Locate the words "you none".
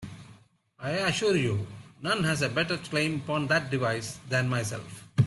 1.37-2.23